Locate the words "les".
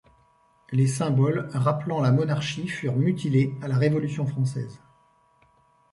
0.71-0.87